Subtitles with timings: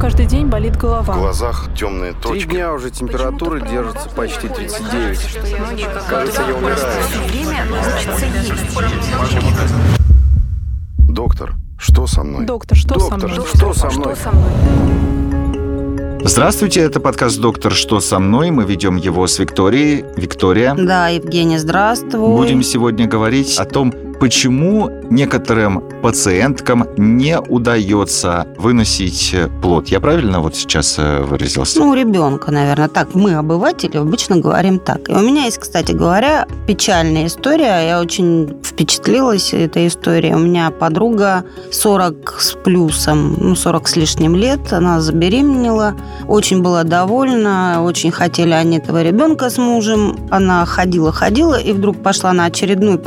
[0.00, 1.12] каждый день болит голова.
[1.14, 2.48] В глазах темные Три точки.
[2.48, 5.38] дня уже температура держится почти 39.
[6.08, 6.78] Кажется, я умираю.
[10.98, 12.46] Доктор, что со мной?
[12.46, 13.46] Доктор, что со Доктор, мной?
[13.54, 14.14] что со мной?
[16.22, 18.50] Здравствуйте, это подкаст «Доктор, что со мной?».
[18.50, 20.04] Мы ведем его с Викторией.
[20.16, 20.74] Виктория.
[20.74, 22.36] Да, Евгений, здравствуй.
[22.36, 29.88] Будем сегодня говорить о том, почему некоторым пациенткам не удается выносить плод.
[29.88, 31.78] Я правильно вот сейчас э, выразился?
[31.78, 33.14] Ну, у ребенка, наверное, так.
[33.14, 35.08] Мы, обыватели, обычно говорим так.
[35.08, 37.86] И у меня есть, кстати говоря, печальная история.
[37.86, 40.34] Я очень впечатлилась этой историей.
[40.34, 44.72] У меня подруга 40 с плюсом, ну, 40 с лишним лет.
[44.72, 45.94] Она забеременела.
[46.28, 47.82] Очень была довольна.
[47.82, 50.28] Очень хотели они этого ребенка с мужем.
[50.30, 52.98] Она ходила-ходила и вдруг пошла на очередной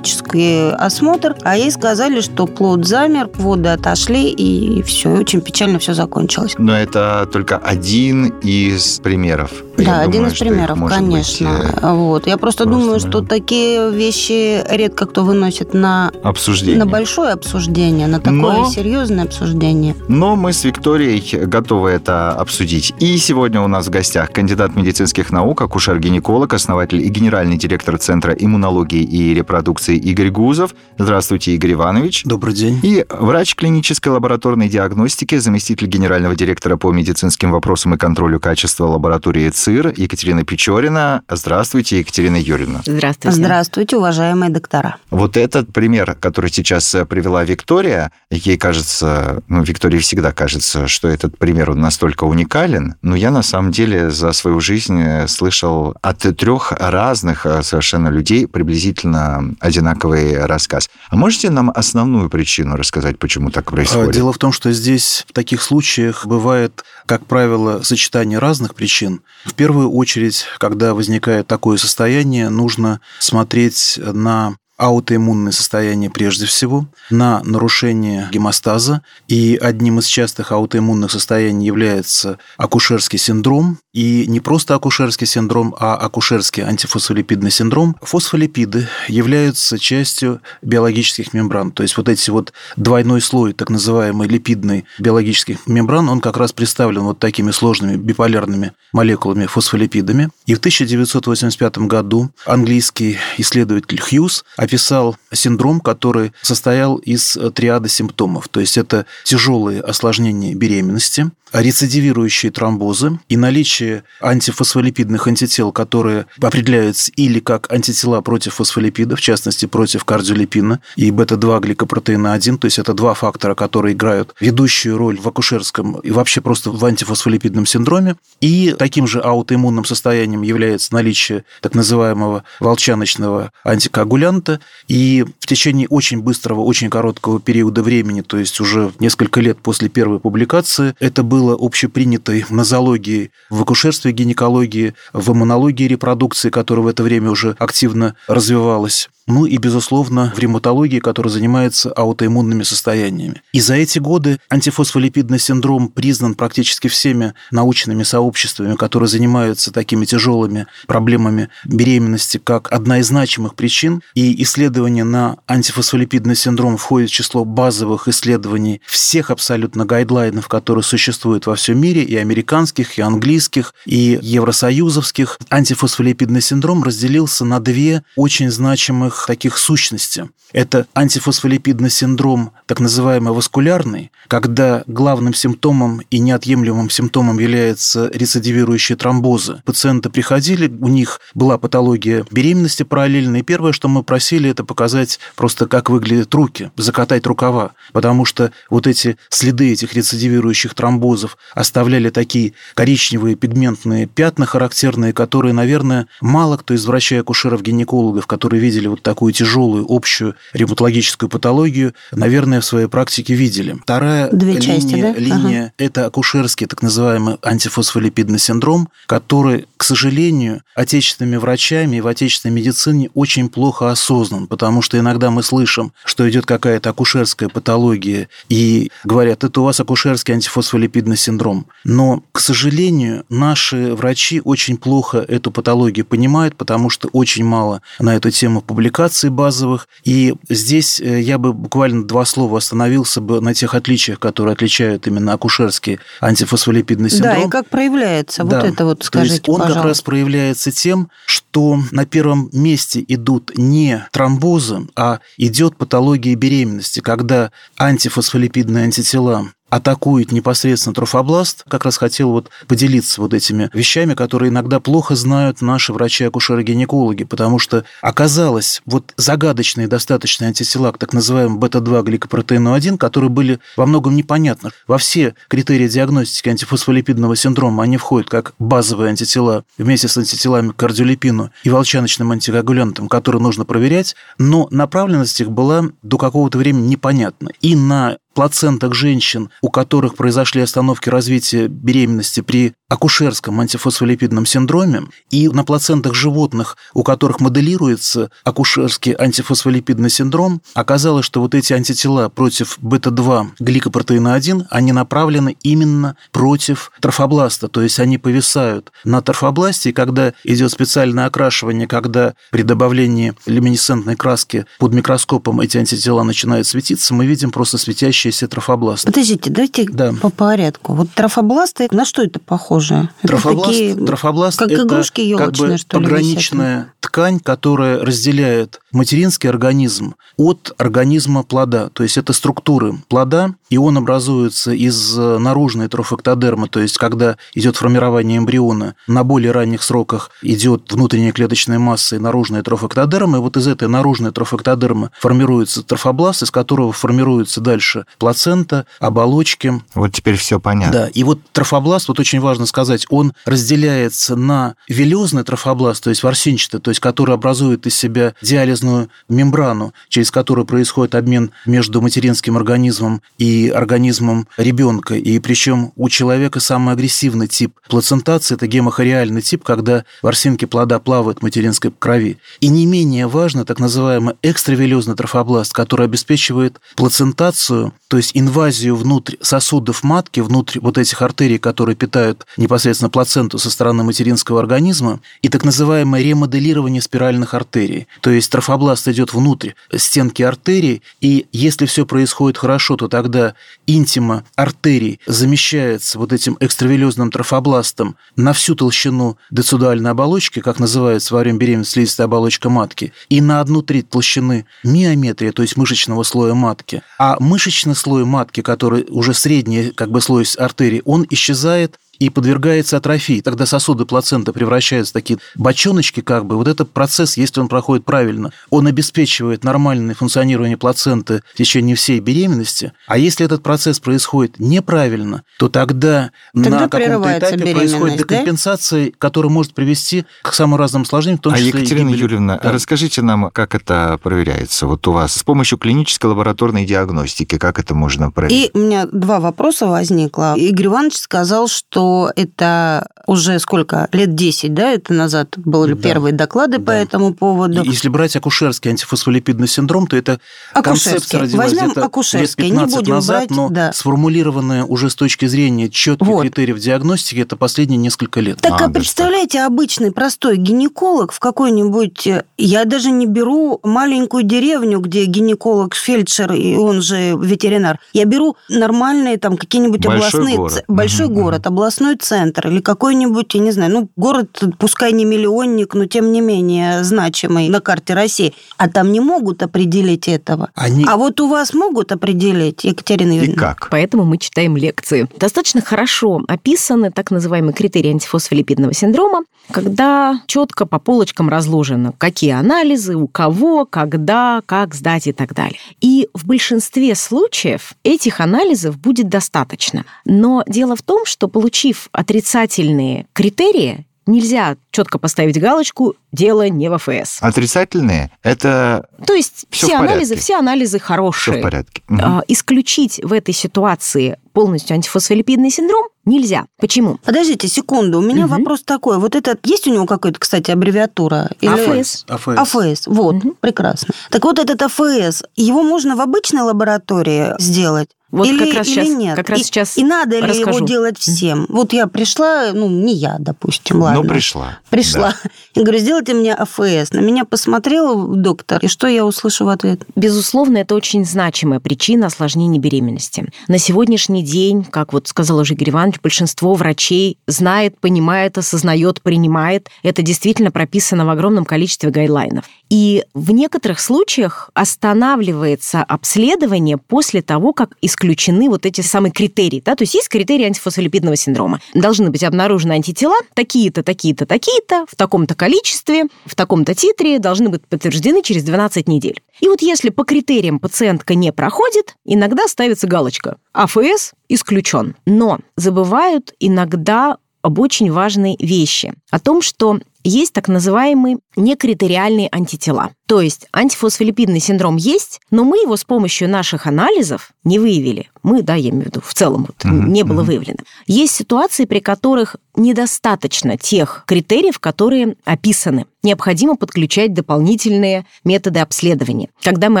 [0.44, 5.94] профилактический осмотр, а ей сказали, что плод замер, воды отошли, и все, очень печально все
[5.94, 6.54] закончилось.
[6.58, 9.50] Но это только один из примеров.
[9.76, 11.48] Да, Я один думаю, из примеров, может быть, конечно.
[11.82, 12.26] э, вот.
[12.26, 16.78] Я просто, просто, думаю, что такие вещи редко кто выносит на, обсуждение.
[16.78, 19.96] на большое обсуждение, на такое Но- серьезное обсуждение.
[20.08, 22.94] Но мы с Викторией готовы это обсудить.
[23.00, 28.32] И сегодня у нас в гостях кандидат медицинских наук, акушер-гинеколог, основатель и генеральный директор Центра
[28.32, 30.74] иммунологии и репродукции Игорь Гузов.
[30.98, 32.22] Здравствуйте, Игорь Иванович.
[32.24, 32.78] Добрый день.
[32.82, 39.50] И врач клинической лабораторной диагностики, заместитель генерального директора по медицинским вопросам и контролю качества лаборатории
[39.64, 41.22] ЦИР Екатерина Печорина.
[41.26, 42.82] Здравствуйте, Екатерина Юрьевна.
[42.84, 43.34] Здравствуйте.
[43.34, 44.98] Здравствуйте, уважаемые доктора.
[45.10, 51.08] Вот этот пример, который сейчас э, привела Виктория, ей кажется, ну, Виктории всегда кажется, что
[51.08, 55.96] этот пример он настолько уникален, но я на самом деле за свою жизнь э, слышал
[56.02, 60.90] от трех разных э, совершенно людей приблизительно одинаковый рассказ.
[61.08, 64.12] А можете нам основную причину рассказать, почему так А, происходит?
[64.12, 69.22] Дело в том, что здесь в таких случаях бывает, как правило, сочетание разных причин.
[69.46, 77.42] В первую очередь, когда возникает такое состояние, нужно смотреть на аутоиммунное состояние прежде всего, на
[77.44, 79.02] нарушение гемостаза.
[79.28, 83.78] И одним из частых аутоиммунных состояний является акушерский синдром.
[83.92, 87.96] И не просто акушерский синдром, а акушерский антифосфолипидный синдром.
[88.02, 91.70] Фосфолипиды являются частью биологических мембран.
[91.70, 96.52] То есть вот эти вот двойной слой, так называемый липидный биологических мембран, он как раз
[96.52, 100.30] представлен вот такими сложными биполярными молекулами фосфолипидами.
[100.46, 108.48] И в 1985 году английский исследователь Хьюз описал синдром, который состоял из триады симптомов.
[108.48, 111.30] То есть это тяжелые осложнения беременности,
[111.62, 119.66] рецидивирующие тромбозы и наличие антифосфолипидных антител, которые определяются или как антитела против фосфолипидов, в частности,
[119.66, 125.18] против кардиолипина и бета-2 гликопротеина 1, то есть это два фактора, которые играют ведущую роль
[125.18, 128.16] в акушерском и вообще просто в антифосфолипидном синдроме.
[128.40, 134.60] И таким же аутоиммунным состоянием является наличие так называемого волчаночного антикоагулянта.
[134.88, 139.88] И в течение очень быстрого, очень короткого периода времени, то есть уже несколько лет после
[139.88, 147.02] первой публикации, это было общепринятой нозологией в акушерстве, гинекологии, в иммунологии репродукции, которая в это
[147.02, 149.10] время уже активно развивалась.
[149.26, 153.42] Ну и, безусловно, в ревматологии, которая занимается аутоиммунными состояниями.
[153.52, 160.66] И за эти годы антифосфолипидный синдром признан практически всеми научными сообществами, которые занимаются такими тяжелыми
[160.86, 164.02] проблемами беременности, как одна из значимых причин.
[164.14, 171.46] И исследование на антифосфолипидный синдром входит в число базовых исследований всех абсолютно гайдлайнов, которые существуют
[171.46, 175.38] во всем мире, и американских, и английских, и евросоюзовских.
[175.48, 180.28] Антифосфолипидный синдром разделился на две очень значимых таких сущности.
[180.52, 189.62] Это антифосфолипидный синдром, так называемый васкулярный, когда главным симптомом и неотъемлемым симптомом является рецидивирующие тромбозы.
[189.64, 195.18] Пациенты приходили, у них была патология беременности параллельно, и первое, что мы просили, это показать
[195.34, 202.10] просто, как выглядят руки, закатать рукава, потому что вот эти следы этих рецидивирующих тромбозов оставляли
[202.10, 209.32] такие коричневые пигментные пятна характерные, которые, наверное, мало кто из врачей-акушеров-гинекологов, которые видели вот такую
[209.32, 213.76] тяжелую общую ревматологическую патологию, наверное, в своей практике видели.
[213.82, 215.12] Вторая Две линия, части, да?
[215.12, 222.54] линия это акушерский так называемый антифосфолипидный синдром, который, к сожалению, отечественными врачами и в отечественной
[222.54, 228.90] медицине очень плохо осознан, потому что иногда мы слышим, что идет какая-то акушерская патология, и
[229.04, 231.66] говорят, это у вас акушерский антифосфолипидный синдром.
[231.84, 238.16] Но, к сожалению, наши врачи очень плохо эту патологию понимают, потому что очень мало на
[238.16, 239.88] эту тему публикаций модификаций базовых.
[240.04, 245.06] И здесь э, я бы буквально два слова остановился бы на тех отличиях, которые отличают
[245.06, 247.34] именно акушерский антифосфолипидный синдром.
[247.34, 248.44] Да, и как проявляется?
[248.44, 248.60] Да.
[248.60, 249.80] Вот это вот То скажите, есть он пожалуйста.
[249.80, 257.00] как раз проявляется тем, что на первом месте идут не тромбозы, а идет патология беременности,
[257.00, 261.64] когда антифосфолипидные антитела атакует непосредственно трофобласт.
[261.68, 267.58] Как раз хотел вот поделиться вот этими вещами, которые иногда плохо знают наши врачи-акушеры-гинекологи, потому
[267.58, 274.14] что оказалось вот загадочные достаточные антитела так называемому бета-2 гликопротеину 1, которые были во многом
[274.14, 274.70] непонятны.
[274.86, 280.76] Во все критерии диагностики антифосфолипидного синдрома они входят как базовые антитела вместе с антителами к
[280.76, 287.50] кардиолипину и волчаночным антикоагулянтам, которые нужно проверять, но направленность их была до какого-то времени непонятна.
[287.60, 295.48] И на плацентах женщин, у которых произошли остановки развития беременности при акушерском антифосфолипидном синдроме, и
[295.48, 302.78] на плацентах животных, у которых моделируется акушерский антифосфолипидный синдром, оказалось, что вот эти антитела против
[302.80, 309.92] бета-2 гликопротеина 1, они направлены именно против трофобласта, то есть они повисают на трофобласте, и
[309.92, 317.14] когда идет специальное окрашивание, когда при добавлении люминесцентной краски под микроскопом эти антитела начинают светиться,
[317.14, 319.06] мы видим просто светящиеся трофобласты.
[319.06, 320.12] Подождите, давайте Да.
[320.20, 320.94] по порядку.
[320.94, 322.73] Вот трофобласты, на что это похоже?
[323.22, 328.00] Это Трофобласт, такие, трофобласт как это игрушки как елочные, бы что ли, пограничная ткань, которая
[328.00, 331.90] разделяет материнский организм от организма плода.
[331.90, 337.36] То есть это структуры плода, и он образуется из э, наружной трофэктодермы, то есть когда
[337.54, 343.40] идет формирование эмбриона, на более ранних сроках идет внутренняя клеточная масса и наружная трофэктодерма, и
[343.40, 350.36] вот из этой наружной трофэктодермы формируется трофобласт, из которого формируется дальше плацента, оболочки, Вот теперь
[350.36, 351.00] все понятно.
[351.00, 356.22] да, и вот трофобласт, вот очень важно сказать, он разделяется на виллезный трофобласт, то есть
[356.22, 362.56] ворсинчатый, то есть который образует из себя диализную мембрану, через которую происходит обмен между материнским
[362.56, 365.14] организмом и организмом ребенка.
[365.14, 371.40] И причем у человека самый агрессивный тип плацентации– это гемохориальный тип, когда ворсинки плода плавают
[371.40, 372.38] в материнской крови.
[372.60, 379.36] И не менее важно так называемый экстравиллезный трофобласт, который обеспечивает плацентацию, то есть инвазию внутрь
[379.40, 385.48] сосудов матки, внутрь вот этих артерий, которые питают непосредственно плаценту со стороны материнского организма, и
[385.48, 388.06] так называемое ремоделирование спиральных артерий.
[388.20, 393.54] То есть трофобласт идет внутрь стенки артерий, и если все происходит хорошо, то тогда
[393.86, 401.40] интима артерий замещается вот этим экстравиллезным трофобластом на всю толщину децидуальной оболочки, как называется во
[401.40, 406.54] время беременности слизистая оболочка матки, и на одну треть толщины миометрия, то есть мышечного слоя
[406.54, 407.02] матки.
[407.18, 412.96] А мышечный слой матки, который уже средний как бы слой артерий, он исчезает и подвергается
[412.96, 413.40] атрофии.
[413.40, 416.56] Тогда сосуды плаценты превращаются в такие бочоночки, как бы.
[416.56, 422.20] Вот этот процесс, если он проходит правильно, он обеспечивает нормальное функционирование плаценты в течение всей
[422.20, 422.92] беременности.
[423.06, 428.34] А если этот процесс происходит неправильно, то тогда, Тогда на каком-то этапе происходит беременность, да?
[428.34, 432.22] декомпенсация, которая может привести к самым разным осложнениям, в том А числе и Екатерина гибели.
[432.22, 432.72] Юрьевна, Да.
[432.72, 437.94] расскажите нам, как это проверяется вот у вас с помощью клинической лабораторной диагностики, как это
[437.94, 438.70] можно проверить?
[438.74, 440.54] И у меня два вопроса возникло.
[440.56, 442.03] Игорь Иванович сказал, что
[442.36, 446.02] это уже сколько, лет 10, да, это назад были Да.
[446.02, 446.98] первые доклады по Да.
[446.98, 447.82] этому поводу.
[447.82, 450.40] И Если брать акушерский антифосфолипидный синдром, то это
[450.72, 451.10] Акушерский.
[451.12, 453.92] концепция родилась Возьмем где-то акушерский, лет не 15 будем назад, брать, но да.
[453.92, 456.42] сформулированная уже с точки зрения четких Вот.
[456.42, 458.60] критериев диагностики это последние несколько лет.
[458.60, 462.28] Так, А, а представляете, обычный простой гинеколог в какой-нибудь...
[462.58, 467.98] Я даже не беру маленькую деревню, где гинеколог, фельдшер, и он же ветеринар.
[468.12, 470.56] Я беру нормальные там какие-нибудь Большой областные...
[470.56, 470.84] город.
[470.88, 476.06] Большой город, областной центр или какой-нибудь, я не знаю, ну, город, пускай не миллионник, но
[476.06, 478.54] тем не менее значимый на карте России.
[478.76, 480.70] А там не могут определить этого.
[480.74, 483.74] Они А вот у вас могут определить, Екатерина И Юрьевна?
[483.74, 483.88] как?
[483.90, 485.28] Поэтому мы читаем лекции.
[485.38, 493.14] Достаточно хорошо описаны так называемые критерии антифосфолипидного синдрома, когда четко по полочкам разложено, какие анализы,
[493.16, 495.78] у кого, когда, как сдать и так далее.
[496.00, 500.04] И в большинстве случаев этих анализов будет достаточно.
[500.24, 501.48] Но дело в том, что
[501.84, 507.38] получив отрицательные критерии, нельзя четко поставить галочку «дело не в ФС».
[507.42, 510.12] Отрицательные– это То есть все в порядке.
[510.12, 511.58] анализы, все анализы все хорошие.
[511.58, 512.02] в порядке.
[512.22, 516.64] А, исключить в этой ситуации полностью антифосфолипидный синдром нельзя.
[516.80, 517.18] Почему?
[517.24, 518.58] Подождите секунду, у меня Мгм.
[518.58, 519.18] вопрос такой.
[519.18, 521.50] Вот этот, есть у него какой-то, кстати, аббревиатура?
[521.60, 522.24] АФС.
[522.28, 522.58] АФС.
[522.58, 523.56] АФС, вот, Мгм.
[523.60, 524.14] прекрасно.
[524.30, 528.08] Так вот этот АФС, его можно в обычной лаборатории сделать?
[528.34, 529.36] Вот или, как раз или сейчас, нет?
[529.36, 530.78] как раз и, сейчас и надо ли расскажу.
[530.78, 531.66] его делать всем?
[531.68, 534.22] Вот я пришла, ну, не я, допустим, ладно.
[534.22, 534.78] Но пришла.
[534.90, 535.34] Пришла.
[535.74, 537.12] И говорю, сделайте мне АФС.
[537.12, 540.02] На меня посмотрел доктор, и что я услышу в ответ?
[540.16, 543.48] Безусловно, это очень значимая причина осложнений беременности.
[543.68, 549.90] На сегодняшний день, как вот сказал уже Игорь Иванович, большинство врачей знает, понимает, осознает, принимает.
[550.02, 552.64] Это действительно прописано в огромном количестве гайдлайнов.
[552.90, 559.82] И в некоторых случаях останавливается обследование после того, как исключены вот эти самые критерии.
[559.84, 559.94] Да?
[559.94, 561.80] То есть есть критерии антифосфолипидного синдрома.
[561.94, 567.86] Должны быть обнаружены антитела такие-то, такие-то, такие-то, в таком-то количестве, в таком-то титре, должны быть
[567.86, 569.40] подтверждены через 12 недель.
[569.60, 575.16] И вот если по критериям пациентка не проходит, иногда ставится галочка «АФС исключен».
[575.26, 583.10] Но забывают иногда об очень важной вещи, о том, что есть так называемые некритериальные антитела.
[583.26, 588.30] То есть антифосфолипидный синдром есть, но мы его с помощью наших анализов не выявили.
[588.42, 590.46] Мы, да, я имею в виду, в целом вот, Мгм, не было мгм.
[590.46, 590.78] выявлено.
[591.06, 596.06] Есть ситуации, при которых недостаточно тех критериев, которые описаны.
[596.22, 599.50] Необходимо подключать дополнительные методы обследования.
[599.62, 600.00] Когда мы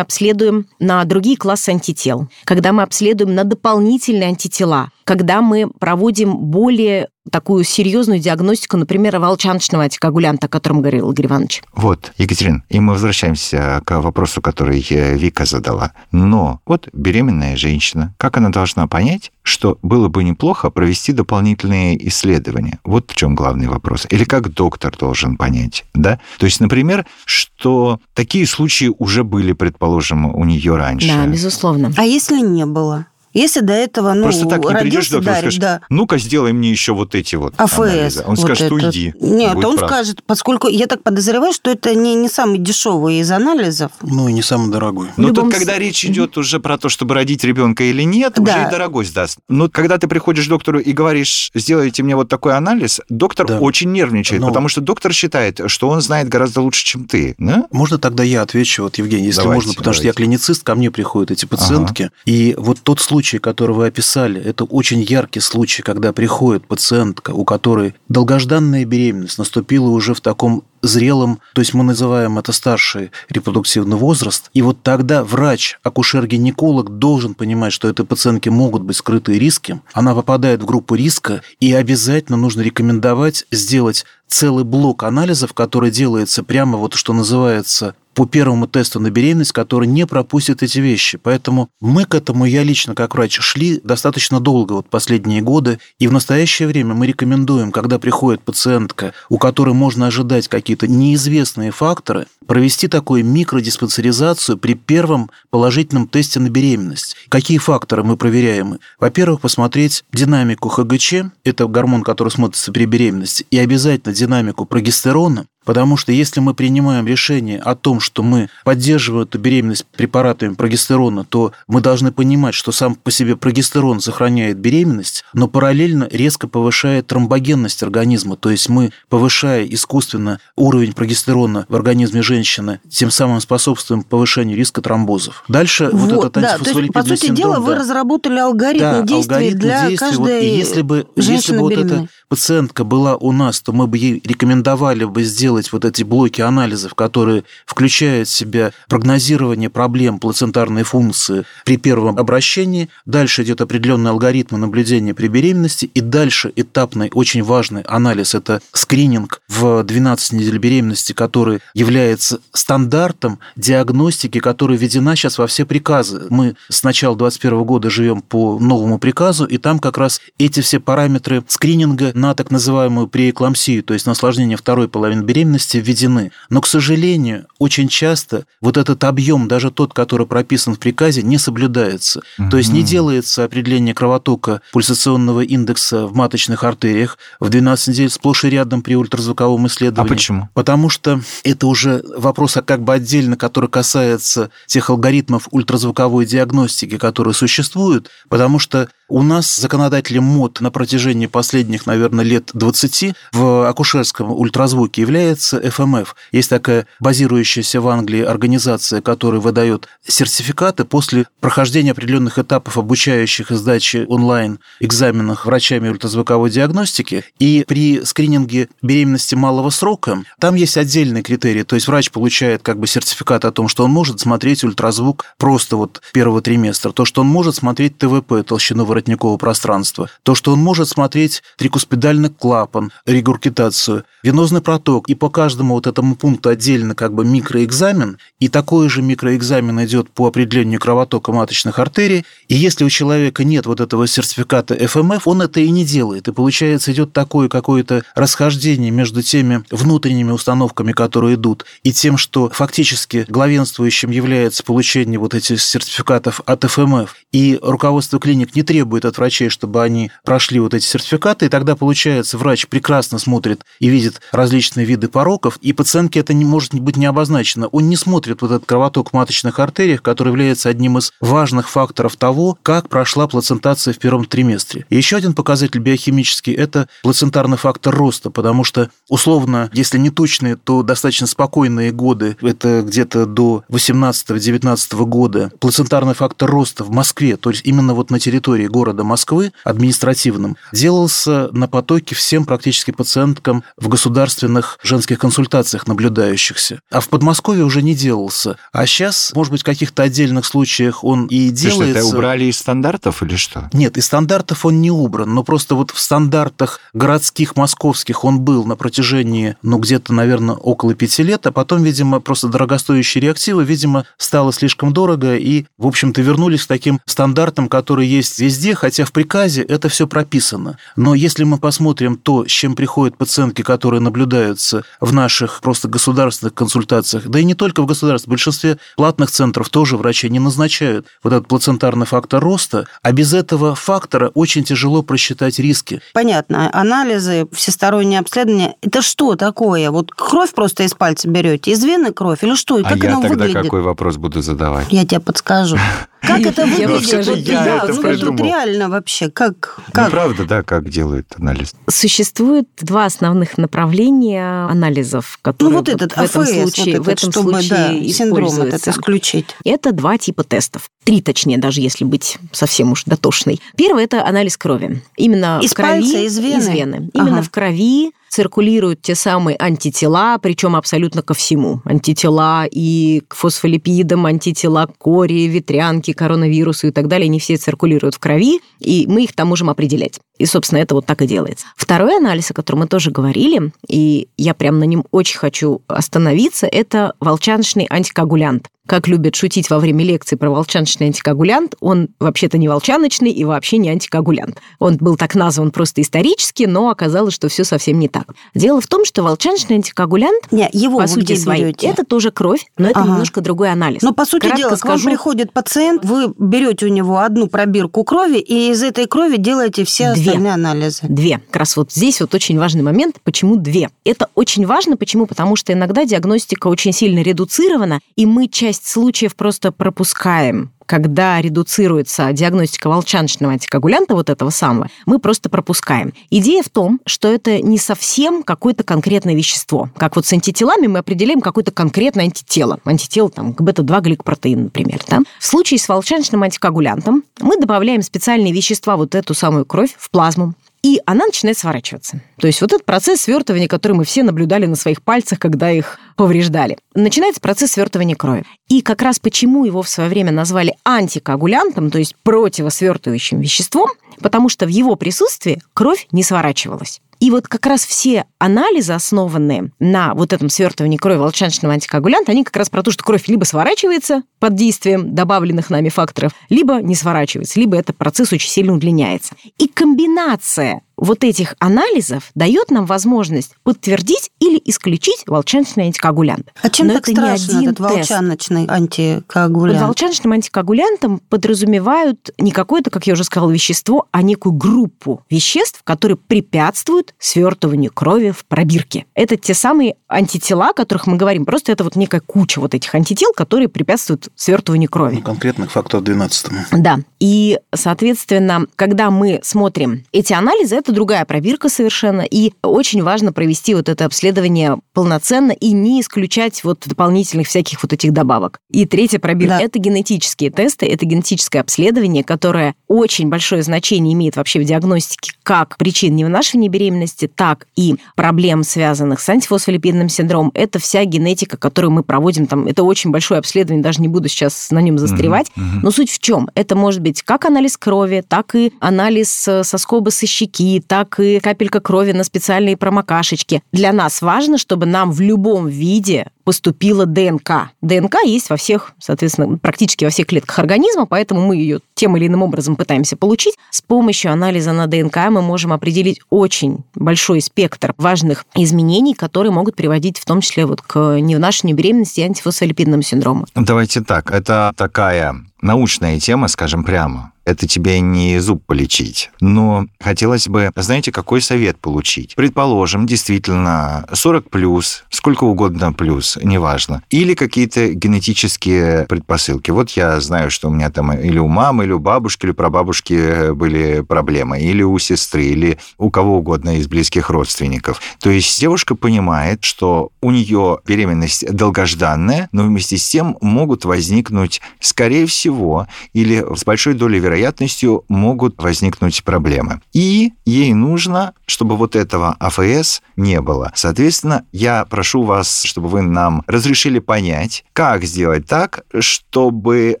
[0.00, 7.08] обследуем на другие классы антител, когда мы обследуем на дополнительные антитела, когда мы проводим более
[7.30, 10.13] такую серьезную диагностику, например, волчаночного антикоагулянта,
[10.46, 11.62] о котором говорил Игорь Иванович.
[11.72, 15.92] Вот, Екатерин, и мы возвращаемся к вопросу, который э, Вика задала.
[16.12, 22.78] Но вот беременная женщина, как она должна понять, что было бы неплохо провести дополнительные исследования?
[22.84, 24.06] Вот в чем главный вопрос.
[24.10, 26.18] Или как доктор должен понять, да?
[26.38, 31.08] То есть, например, что такие случаи уже были, предположим, у нее раньше.
[31.08, 31.92] Да, безусловно.
[31.96, 33.06] А если не было?
[33.34, 36.52] Если до этого, ну, Просто так не придешь к доктору и скажешь, да, ну-ка, сделай
[36.52, 37.78] мне еще вот эти вот АФС.
[37.78, 38.20] анализы.
[38.26, 38.72] Он вот скажет, этот.
[38.84, 39.12] уйди.
[39.20, 39.90] Нет, он прав.
[39.90, 43.90] скажет, поскольку я так подозреваю, что это не, не самый дешевый из анализов.
[44.02, 45.08] Ну и не самый дорогой.
[45.16, 48.34] Но любом тут, когда с- речь идет уже про то, чтобы родить ребенка или нет,
[48.36, 48.42] Да.
[48.42, 49.38] уже и дорогой сдаст.
[49.48, 53.58] Но когда ты приходишь к доктору и говоришь, сделайте мне вот такой анализ, доктор Да.
[53.58, 57.34] очень нервничает, Но- потому что доктор считает, что он знает гораздо лучше, чем ты.
[57.38, 57.66] Да?
[57.72, 60.16] Можно тогда я отвечу, вот, Евгений, если Давайте, можно, потому что я давайте.
[60.24, 65.02] клиницист, ко мне приходят эти пациентки, и вот тот случай, который вы описали, это очень
[65.02, 71.62] яркий случай, когда приходит пациентка, у которой долгожданная беременность наступила уже в таком зрелом, то
[71.62, 77.88] есть мы называем это старший репродуктивный возраст, и вот тогда врач, акушер-гинеколог должен понимать, что
[77.88, 83.46] этой пациентке могут быть скрытые риски, она попадает в группу риска, и обязательно нужно рекомендовать
[83.50, 89.52] сделать целый блок анализов, который делается прямо вот что называется по первому тесту на беременность,
[89.52, 91.18] который не пропустит эти вещи.
[91.18, 96.08] Поэтому мы к этому, я лично как врач, шли достаточно долго, вот последние годы, и
[96.08, 102.26] в настоящее время мы рекомендуем, когда приходит пациентка, у которой можно ожидать какие-то неизвестные факторы,
[102.46, 107.16] провести такую микродиспансеризацию при первом положительном тесте на беременность.
[107.28, 108.78] Какие факторы мы проверяем?
[108.98, 115.96] Во-первых, посмотреть динамику ХГЧ, это гормон, который смотрится при беременности, и обязательно динамику прогестерона, Потому
[115.96, 121.52] что если мы принимаем решение о том, что мы поддерживаем эту беременность препаратами прогестерона, то
[121.66, 127.82] мы должны понимать, что сам по себе прогестерон сохраняет беременность, но параллельно резко повышает тромбогенность
[127.82, 128.36] организма.
[128.36, 134.82] То есть мы, повышая искусственно уровень прогестерона в организме женщины, тем самым способствуем повышению риска
[134.82, 135.44] тромбозов.
[135.48, 137.78] Дальше вот, Вот, этот да, то есть, по сути дела, синдром, вы да.
[137.80, 140.16] разработали алгоритм Да, действий алгоритм для действий.
[140.16, 143.86] Вот, каждой и если бы, если бы вот эта пациентка была у нас, то мы
[143.86, 150.18] бы ей рекомендовали бы сделать вот эти блоки анализов, которые включают в себя прогнозирование проблем
[150.18, 152.88] плацентарной функции при первом обращении.
[153.06, 155.90] Дальше идет определенный алгоритм наблюдения при беременности.
[155.94, 163.38] И дальше этапный, очень важный анализ– это скрининг в 12 недель беременности, который является стандартом
[163.56, 166.26] диагностики, которая введена сейчас во все приказы.
[166.30, 170.80] Мы с начала 2021 года живем по новому приказу, и там как раз эти все
[170.80, 175.43] параметры скрининга на так называемую преэклампсию, то есть на осложнение второй половины беременности,
[175.78, 176.32] введены.
[176.50, 181.38] Но, к сожалению, очень часто вот этот объем, даже тот, который прописан в приказе, не
[181.38, 182.22] соблюдается.
[182.50, 188.44] То есть не делается определение кровотока пульсационного индекса в маточных артериях в 12 недель сплошь
[188.44, 190.08] и рядом при ультразвуковом А исследовании.
[190.08, 190.48] почему?
[190.54, 196.98] Потому что это уже вопрос а как бы отдельно, который касается тех алгоритмов ультразвуковой диагностики,
[196.98, 203.68] которые существуют, потому что У нас законодателем МОД на протяжении последних, наверное, лет 20 в
[203.68, 206.16] акушерском ультразвуке является ФМФ.
[206.32, 213.56] Есть такая базирующаяся в Англии организация, которая выдает сертификаты после прохождения определенных этапов обучающих и
[213.56, 217.24] сдачи онлайн экзаменах врачами ультразвуковой диагностики.
[217.38, 221.62] И при скрининге беременности малого срока там есть отдельные критерии.
[221.62, 225.76] То есть врач получает как бы сертификат о том, что он может смотреть ультразвук просто
[225.76, 226.90] вот первого триместра.
[226.92, 230.08] То, что он может смотреть ТВП, толщину воротникового пространства.
[230.22, 235.08] То, что он может смотреть трикуспидальный клапан, регургитацию, венозный проток.
[235.08, 238.18] И по каждому вот этому пункту отдельно как бы микроэкзамен.
[238.40, 242.24] И такой же микроэкзамен идет по определению кровотока маточных артерий.
[242.48, 246.28] И если у человека нет вот этого сертификата ФМФ, он это и не делает.
[246.28, 252.50] И получается идет такое какое-то расхождение между теми внутренними установками, которые идут, и тем, что
[252.50, 257.14] фактически главенствующим является получение вот этих сертификатов от ФМФ.
[257.32, 261.76] И руководство клиник не требует от врачей, чтобы они прошли вот эти сертификаты, и тогда
[261.76, 266.96] получается, врач прекрасно смотрит и видит различные виды пороков, и пациентке это не может быть
[266.96, 267.68] не обозначено.
[267.68, 272.16] Он не смотрит вот этот кровоток в маточных артериях, который является одним из важных факторов
[272.16, 274.86] того, как прошла плацентация в первом триместре.
[274.90, 280.56] И еще один показатель биохимический– это плацентарный фактор роста, потому что, условно, если не точные,
[280.56, 287.50] то достаточно спокойные годы, это где-то до 18-19 года, плацентарный фактор роста в Москве, то
[287.50, 293.86] есть именно вот на территории города Москвы, административном, делался на потоке всем практически пациенткам в
[293.86, 296.80] государственных женских консультациях наблюдающихся.
[296.90, 298.56] А в Подмосковье уже не делался.
[298.72, 301.98] А сейчас, может быть, в каких-то отдельных случаях он и Ты что, делается...
[302.00, 303.70] это убрали из стандартов или что?
[303.72, 308.64] Нет, из стандартов он не убран, но просто вот в стандартах городских, московских он был
[308.64, 314.04] на протяжении, ну, где-то, наверное, около пяти лет, а потом, видимо, просто дорогостоящие реактивы, видимо,
[314.18, 319.12] стало слишком дорого, и, в общем-то, вернулись к таким стандартам, которые есть везде, хотя в
[319.12, 320.78] приказе это все прописано.
[320.96, 326.54] Но если мы посмотрим то, с чем приходят пациентки, которые наблюдаются в наших просто государственных
[326.54, 331.06] консультациях, да и не только в государственных, в большинстве платных центров тоже врачи не назначают
[331.22, 336.00] вот этот плацентарный фактор роста, а без этого фактора очень тяжело просчитать риски.
[336.12, 336.70] Понятно.
[336.72, 338.74] Анализы, всестороннее обследование.
[338.80, 339.90] Это что такое?
[339.90, 342.78] Вот кровь просто из пальца берете, из вены кровь или что?
[342.78, 343.62] И А как я оно тогда выглядит?
[343.62, 344.86] какой вопрос буду задавать?
[344.90, 345.76] Я тебе подскажу.
[346.26, 347.48] Как это выглядит?
[347.48, 349.74] я да, ну, вот реально вообще, как?
[349.78, 350.10] Ну, как?
[350.10, 351.74] правда, да, как делают анализ.
[351.88, 357.08] Существует два основных направления анализов, Ну, которые вот этот в этом АФС, случае, вот в
[357.08, 359.56] этом чтобы, случае да, синдром этот исключить.
[359.64, 360.90] Это два типа тестов.
[361.04, 363.60] Три, точнее, даже если быть совсем уж дотошной.
[363.76, 365.02] Первый– это анализ крови.
[365.16, 367.10] Именно Из в крови, пальца, из вены?
[367.12, 367.42] Именно Ага.
[367.42, 371.82] в крови циркулируют те самые антитела, причем абсолютно ко всему.
[371.84, 377.26] Антитела и к фосфолипидам, антитела к кори, ветрянке, коронавирусу и так далее.
[377.26, 380.18] Они все циркулируют в крови, и мы их там можем определять.
[380.38, 381.66] И, собственно, это вот так и делается.
[381.76, 386.66] Второй анализ, о котором мы тоже говорили, и я прям на нем очень хочу остановиться,
[386.66, 388.66] это волчаночный антикоагулянт.
[388.86, 393.78] Как любят шутить во время лекции про волчаночный антикоагулянт, он вообще-то не волчаночный и вообще
[393.78, 394.58] не антикоагулянт.
[394.78, 398.24] Он был так назван просто исторически, но оказалось, что все совсем не так.
[398.54, 401.86] Дело в том, что волчаночный антикоагулянт, Не, его по сути своей, берете?
[401.86, 403.08] это тоже кровь, но это Ага.
[403.12, 404.02] немножко другой анализ.
[404.02, 407.46] Но, по сути Кратко дела, к вам скажу- приходит пациент, вы берете у него одну
[407.46, 410.24] пробирку крови, и из этой крови делаете все Две.
[410.32, 411.00] остальные анализы.
[411.04, 411.38] Две.
[411.50, 413.88] Как раз вот здесь вот очень важный момент, почему две.
[414.04, 415.24] Это очень важно, почему?
[415.26, 422.32] Потому что иногда диагностика очень сильно редуцирована, и мы часть случаев просто пропускаем когда редуцируется
[422.32, 426.12] диагностика волчаночного антикоагулянта, вот этого самого, мы просто пропускаем.
[426.30, 429.88] Идея в том, что это не совсем какое-то конкретное вещество.
[429.96, 432.80] Как вот с антителами мы определяем какое-то конкретное антитело.
[432.84, 435.00] Антитело там, к бета-2 гликопротеин, например.
[435.08, 435.20] Да?
[435.38, 440.54] В случае с волчаночным антикоагулянтом мы добавляем специальные вещества, вот эту самую кровь, в плазму
[440.84, 442.20] и она начинает сворачиваться.
[442.38, 445.98] То есть вот этот процесс свертывания, который мы все наблюдали на своих пальцах, когда их
[446.14, 446.76] повреждали.
[446.94, 448.44] Начинается процесс свертывания крови.
[448.68, 453.88] И как раз почему его в свое время назвали антикоагулянтом, то есть противосвертывающим веществом,
[454.20, 457.00] потому что в его присутствии кровь не сворачивалась.
[457.24, 462.44] И вот как раз все анализы, основанные на вот этом свертывании крови волчаночного антикоагулянта, они
[462.44, 466.94] как раз про то, что кровь либо сворачивается под действием добавленных нами факторов, либо не
[466.94, 469.36] сворачивается, либо этот процесс очень сильно удлиняется.
[469.56, 476.52] И комбинация вот этих анализов дает нам возможность подтвердить или исключить волчаночный антикоагулянт.
[476.62, 478.10] А чем Но так это не страшно один этот тест.
[478.10, 479.80] волчаночный Под антикоагулянт?
[479.80, 486.16] волчаночным антикоагулянтом подразумевают не какое-то, как я уже сказала, вещество, а некую группу веществ, которые
[486.16, 489.06] препятствуют свертыванию крови в пробирке.
[489.14, 491.44] Это те самые антитела, о которых мы говорим.
[491.44, 495.16] Просто это вот некая куча вот этих антител, которые препятствуют свертыванию крови.
[495.16, 496.46] Ну, конкретно к фактору 12.
[496.72, 497.00] Да.
[497.20, 502.22] И, соответственно, когда мы смотрим эти анализы, это другая пробирка совершенно.
[502.22, 507.92] И очень важно провести вот это обследование полноценно и не исключать вот дополнительных всяких вот
[507.92, 508.58] этих добавок.
[508.70, 509.64] И третья пробирка Да.
[509.64, 515.76] это генетические тесты, это генетическое обследование, которое очень большое значение имеет вообще в диагностике как
[515.76, 520.50] причин невынашивания беременности, так и проблем, связанных с антифосфолипидным синдромом.
[520.54, 522.46] Это вся генетика, которую мы проводим.
[522.46, 525.50] Там, это очень большое обследование, даже не буду сейчас на нем застревать.
[525.82, 526.48] Но суть в чем?
[526.54, 531.40] Это может быть как анализ крови, так и анализ э, соскоба со щеки, так и
[531.40, 533.62] капелька крови на специальные промокашечки.
[533.72, 537.70] Для нас важно, чтобы нам в любом виде поступила ДНК.
[537.80, 542.26] ДНК есть во всех, соответственно, практически во всех клетках организма, поэтому мы ее тем или
[542.26, 543.56] иным образом пытаемся получить.
[543.70, 549.76] С помощью анализа на ДНК мы можем определить очень большой спектр важных изменений, которые могут
[549.76, 553.46] приводить в том числе вот к невнашиванию беременности и антифосфолипидному синдрому.
[553.54, 557.32] Давайте так, это такая научная тема, скажем прямо.
[557.44, 559.30] Это тебе не зуб полечить.
[559.40, 562.34] Но хотелось бы, знаете, какой совет получить?
[562.36, 567.02] Предположим, действительно, 40 плюс, сколько угодно плюс, неважно.
[567.10, 569.70] Или какие-то генетические предпосылки.
[569.70, 573.52] Вот я знаю, что у меня там или у мамы, или у бабушки, или прабабушки
[573.52, 578.00] были проблемы, или у сестры, или у кого угодно из близких родственников.
[578.20, 584.60] То есть девушка понимает, что у нее беременность долгожданная, но вместе с тем могут возникнуть,
[584.80, 589.80] скорее всего, или с большой долей вероятностью могут возникнуть проблемы.
[589.92, 593.72] И ей нужно, чтобы вот этого АФС не было.
[593.74, 599.98] Соответственно, я прошу вас, чтобы вы нам разрешили понять, как сделать так, чтобы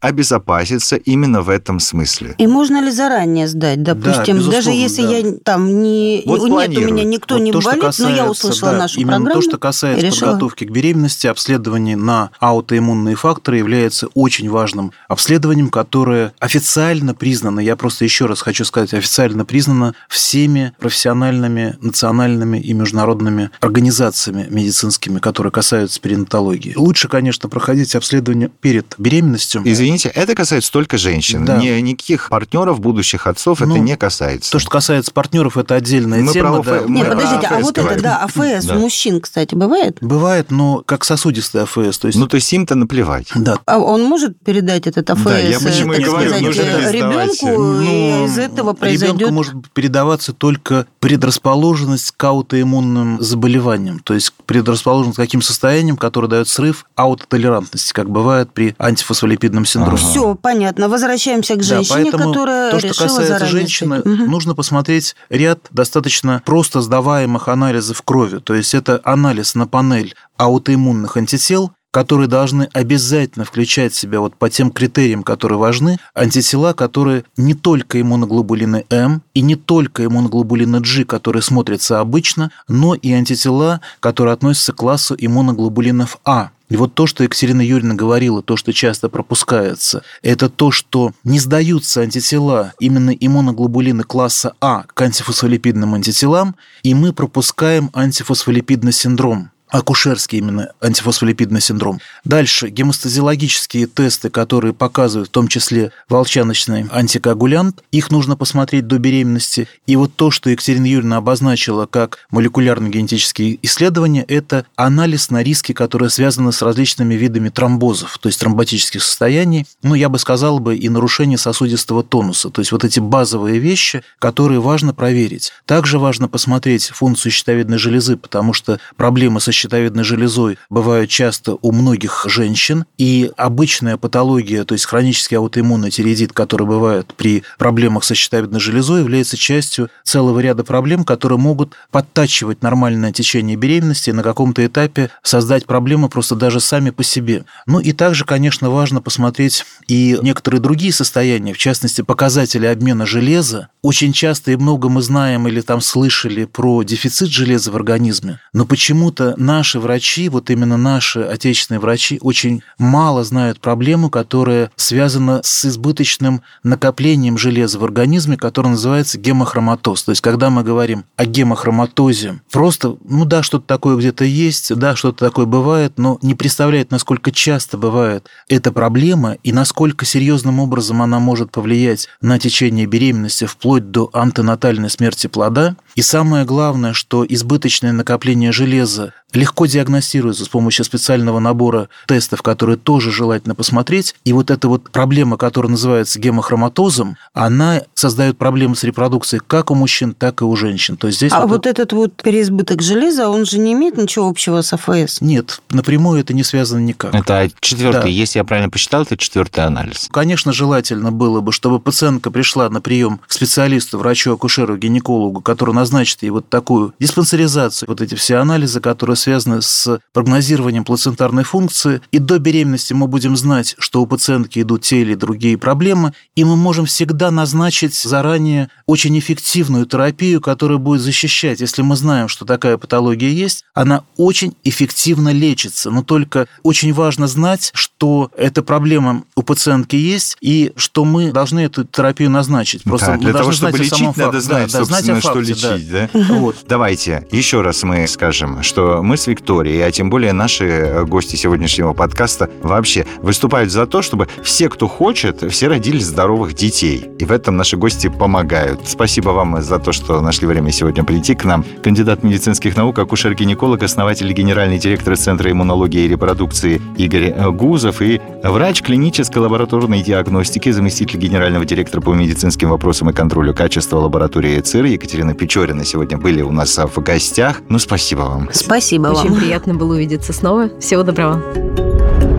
[0.00, 2.34] обезопаситься именно в этом смысле.
[2.38, 5.08] И можно ли заранее сдать, допустим, безусловно, даже если да.
[5.08, 6.22] я там не...
[6.24, 9.00] Вот нет, у меня никто Вот не то, болит, но я касается, услышала да, нашу
[9.00, 9.40] именно программу.
[9.40, 10.26] то, что касается решила.
[10.28, 17.74] подготовки к беременности, обследование на аутоиммунные факторы является очень важным обследованием, которое официально признано, я
[17.76, 25.50] просто еще раз хочу сказать, официально признано всеми профессиональными, национальными и международными организациями медицинскими, которые
[25.50, 26.74] касаются перинатологии.
[26.76, 29.62] Лучше, конечно, проходить обследование перед беременностью.
[29.64, 31.46] Извините, это касается только женщин.
[31.46, 31.56] Да.
[31.56, 34.52] Не, никаких партнеров, будущих отцов Ну, это не касается.
[34.52, 36.62] То, что касается партнеров, это отдельная Мы тема.
[36.62, 36.86] про да.
[36.86, 38.02] Мы про подождите, а АФС вот это, говорим.
[38.02, 38.76] да, АФС Да.
[38.76, 39.96] у мужчин, кстати, бывает?
[40.02, 41.98] Бывает, но как сосудистый АФС.
[41.98, 43.28] То есть, Ну, то есть им-то наплевать.
[43.34, 46.62] да, А он может передать этот АФС, Да, я почему и так говорю, сказать, нужно
[46.62, 49.30] э, ребенку, и Ну, из этого Ребенку произойдет...
[49.30, 56.48] может передаваться только предрасположенность к аутоиммунным заболеваниям, то есть предрасположенность к таким состояниям, которые дают
[56.48, 59.98] срыв аутотолерантности, как бывает при антифосфолипидном синдроме.
[59.98, 60.08] Ага.
[60.10, 60.88] Все, понятно.
[60.88, 64.02] Возвращаемся к Да, женщине, поэтому которая то, что решила касается заранее женщины.
[64.04, 64.30] Мгм.
[64.30, 68.38] нужно посмотреть ряд достаточно просто сдаваемых анализов крови.
[68.38, 74.34] То есть это анализ на панель аутоиммунных антител, которые должны обязательно включать в себя вот
[74.34, 80.80] по тем критериям, которые важны, антитела, которые не только иммуноглобулины М и не только иммуноглобулины
[80.80, 86.50] G, которые смотрятся обычно, но и антитела, которые относятся к классу иммуноглобулинов А.
[86.68, 91.38] И вот то, что Екатерина Юрьевна говорила, то, что часто пропускается, это то, что не
[91.38, 100.38] сдаются антитела, именно иммуноглобулины класса А к антифосфолипидным антителам, и мы пропускаем антифосфолипидный синдром акушерский
[100.38, 102.00] именно антифосфолипидный синдром.
[102.22, 109.66] Дальше гемостазиологические тесты, которые показывают в том числе волчаночный антикоагулянт, их нужно посмотреть до беременности.
[109.88, 116.08] И вот то, что Екатерина Юрьевна обозначила как молекулярно-генетические исследования, это анализ на риски, которые
[116.08, 120.88] связаны с различными видами тромбозов, то есть тромботических состояний, ну, я бы сказал бы, и
[120.88, 122.50] нарушение сосудистого тонуса.
[122.50, 125.52] То есть вот эти базовые вещи, которые важно проверить.
[125.66, 129.63] Также важно посмотреть функцию щитовидной железы, потому что проблемы со щитовидной
[130.04, 136.66] железой бывают часто у многих женщин, и обычная патология, то есть хронический аутоиммунный тиреидит, который
[136.66, 143.12] бывает при проблемах со щитовидной железой, является частью целого ряда проблем, которые могут подтачивать нормальное
[143.12, 147.44] течение беременности и на каком-то этапе создать проблемы просто даже сами по себе.
[147.66, 153.68] Ну и также, конечно, важно посмотреть и некоторые другие состояния, в частности, показатели обмена железа.
[153.82, 158.66] Очень часто и много мы знаем или там слышали про дефицит железа в организме, но
[158.66, 165.64] почему-то наши врачи, вот именно наши отечественные врачи, очень мало знают проблему, которая связана с
[165.64, 170.04] избыточным накоплением железа в организме, которое называется гемохроматоз.
[170.04, 174.96] То есть, когда мы говорим о гемохроматозе, просто, ну да, что-то такое где-то есть, да,
[174.96, 181.02] что-то такое бывает, но не представляет, насколько часто бывает эта проблема и насколько серьезным образом
[181.02, 185.76] она может повлиять на течение беременности вплоть до антенатальной смерти плода.
[185.94, 192.76] И самое главное, что избыточное накопление железа легко диагностируется с помощью специального набора тестов, которые
[192.76, 194.14] тоже желательно посмотреть.
[194.24, 199.74] И вот эта вот проблема, которая называется гемохроматозом, она создает проблемы с репродукцией как у
[199.74, 200.96] мужчин, так и у женщин.
[200.96, 204.28] То есть здесь а вот, вот этот вот переизбыток железа, он же не имеет ничего
[204.28, 205.20] общего с АФС?
[205.20, 207.14] Нет, напрямую это не связано никак.
[207.14, 208.08] Это четвертый, Да.
[208.08, 210.08] если я правильно посчитал, это четвертый анализ.
[210.10, 215.74] Конечно, желательно было бы, чтобы пациентка пришла на прием к специалисту, врачу, акушеру, гинекологу, который
[215.74, 222.00] назначит ей вот такую диспансеризацию, вот эти все анализы, которые связаны с прогнозированием плацентарной функции.
[222.12, 226.44] И до беременности мы будем знать, что у пациентки идут те или другие проблемы, и
[226.44, 231.60] мы можем всегда назначить заранее очень эффективную терапию, которая будет защищать.
[231.60, 235.90] Если мы знаем, что такая патология есть, она очень эффективно лечится.
[235.90, 241.60] Но только очень важно знать, что эта проблема у пациентки есть, и что мы должны
[241.60, 242.82] эту терапию назначить.
[242.84, 244.40] Просто Да, для того, чтобы лечить, надо факте.
[244.40, 245.76] знать, Да, да, знать о собственно, что факте, да.
[245.76, 246.34] лечить, да?
[246.34, 246.56] Вот.
[246.68, 251.36] Давайте еще раз мы скажем, что мы с Викторией, а тем более наши э, гости
[251.36, 257.10] сегодняшнего подкаста вообще выступают за то, чтобы все, кто хочет, все родили здоровых детей.
[257.18, 258.80] И в этом наши гости помогают.
[258.86, 261.64] Спасибо вам за то, что нашли время сегодня прийти к нам.
[261.82, 268.02] Кандидат медицинских наук, акушер-гинеколог, основатель и генеральный директор Центра иммунологии и репродукции Игорь э, Гузов
[268.02, 274.60] и врач клинической лабораторной диагностики, заместитель генерального директора по медицинским вопросам и контролю качества лаборатории
[274.60, 277.62] ЦИР Екатерина Печорина сегодня были у нас в гостях.
[277.68, 278.48] Ну, спасибо вам.
[278.52, 279.38] Спасибо Очень вам.
[279.40, 280.68] приятно было увидеться снова.
[280.80, 281.40] Всего доброго.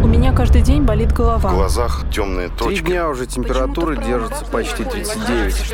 [0.03, 1.51] У меня каждый день болит В голова.
[1.51, 2.83] глазах темные Три точки.
[2.85, 5.73] дня уже температура держится почти 39.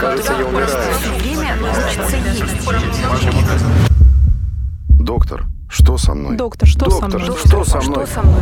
[0.00, 0.68] Кажется, я умираю.
[4.88, 6.36] Доктор, что со мной?
[6.36, 7.36] Доктор, что со Доктор, мной?
[7.44, 8.06] что со мной?
[8.06, 8.36] Что со мной?